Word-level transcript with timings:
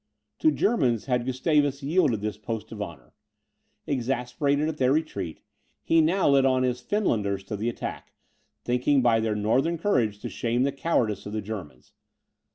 To 0.39 0.49
Germans 0.51 1.05
had 1.05 1.27
Gustavus 1.27 1.83
yielded 1.83 2.21
this 2.21 2.39
post 2.39 2.71
of 2.71 2.81
honour. 2.81 3.13
Exasperated 3.85 4.67
at 4.67 4.77
their 4.77 4.91
retreat, 4.91 5.41
he 5.83 6.01
now 6.01 6.27
led 6.27 6.43
on 6.43 6.63
his 6.63 6.81
Finlanders 6.81 7.43
to 7.43 7.55
the 7.55 7.69
attack, 7.69 8.11
thinking, 8.63 9.03
by 9.03 9.19
their 9.19 9.35
northern 9.35 9.77
courage, 9.77 10.17
to 10.21 10.29
shame 10.29 10.63
the 10.63 10.71
cowardice 10.71 11.27
of 11.27 11.33
the 11.33 11.41
Germans. 11.43 11.93